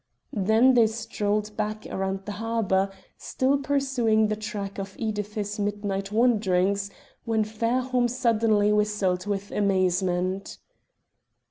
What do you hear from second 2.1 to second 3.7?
the harbour, still